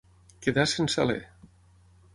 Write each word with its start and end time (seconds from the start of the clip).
Quedar 0.45 0.65
sense 0.71 0.97
alè. 1.05 1.19